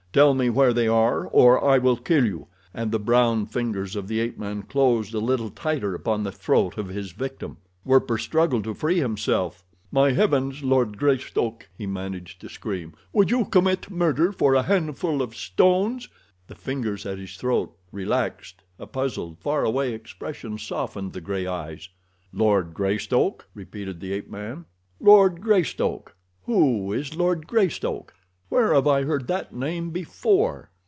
Tell 0.13 0.33
me 0.33 0.49
where 0.49 0.73
they 0.73 0.89
are 0.89 1.25
or 1.27 1.63
I 1.63 1.77
will 1.77 1.95
kill 1.95 2.25
you," 2.25 2.47
and 2.73 2.91
the 2.91 2.99
brown 2.99 3.45
fingers 3.45 3.95
of 3.95 4.09
the 4.09 4.19
ape 4.19 4.37
man 4.37 4.63
closed 4.63 5.13
a 5.13 5.19
little 5.19 5.49
tighter 5.49 5.95
upon 5.95 6.21
the 6.23 6.33
throat 6.33 6.77
of 6.77 6.89
his 6.89 7.13
victim. 7.13 7.55
Werper 7.85 8.17
struggled 8.17 8.65
to 8.65 8.73
free 8.73 8.97
himself. 8.99 9.63
"My 9.89 10.11
God, 10.11 10.61
Lord 10.63 10.97
Greystoke," 10.97 11.69
he 11.77 11.85
managed 11.87 12.41
to 12.41 12.49
scream, 12.49 12.91
"would 13.13 13.31
you 13.31 13.45
commit 13.45 13.89
murder 13.89 14.33
for 14.33 14.53
a 14.53 14.63
handful 14.63 15.21
of 15.21 15.33
stones?" 15.33 16.09
The 16.47 16.55
fingers 16.55 17.05
at 17.05 17.17
his 17.17 17.37
throat 17.37 17.71
relaxed, 17.93 18.63
a 18.77 18.87
puzzled, 18.87 19.39
far 19.39 19.63
away 19.63 19.93
expression 19.93 20.57
softened 20.57 21.13
the 21.13 21.21
gray 21.21 21.47
eyes. 21.47 21.87
"Lord 22.33 22.73
Greystoke!" 22.73 23.47
repeated 23.53 24.01
the 24.01 24.11
ape 24.11 24.29
man. 24.29 24.65
"Lord 24.99 25.39
Greystoke! 25.39 26.17
Who 26.47 26.91
is 26.91 27.15
Lord 27.15 27.47
Greystoke? 27.47 28.13
Where 28.49 28.73
have 28.73 28.85
I 28.85 29.03
heard 29.03 29.27
that 29.29 29.55
name 29.55 29.91
before?" 29.91 30.71